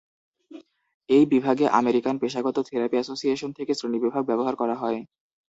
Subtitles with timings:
[1.09, 4.99] এই বিভাগে, আমেরিকান পেশাগত থেরাপি এসোসিয়েশন থেকে শ্রেণীবিভাগ ব্যবহার করা হয়।